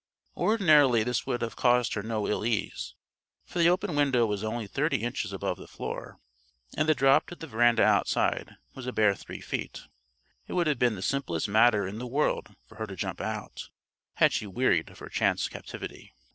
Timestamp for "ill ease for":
2.27-3.59